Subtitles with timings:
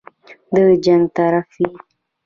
[0.53, 1.67] د جنګ طرف وي.